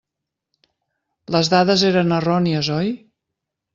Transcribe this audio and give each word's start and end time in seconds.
Les 1.35 1.51
dades 1.55 1.85
eren 1.93 2.17
errònies, 2.21 2.71
oi? 2.79 2.91